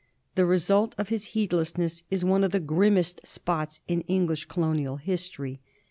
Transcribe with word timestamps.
The 0.33 0.47
result 0.47 0.95
of 0.97 1.09
his 1.09 1.25
heedlessness 1.37 2.01
is 2.09 2.25
one 2.25 2.43
of 2.43 2.49
the 2.49 2.59
grimmest 2.59 3.21
spots 3.23 3.81
in 3.87 4.03
Eng 4.09 4.25
lish 4.25 4.45
colonial 4.45 4.95
history. 4.95 5.61